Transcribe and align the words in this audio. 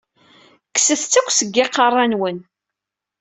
Kkset-tt 0.69 1.19
akk 1.19 1.29
seg 1.33 1.55
iqeṛṛa-nwen! 1.65 2.37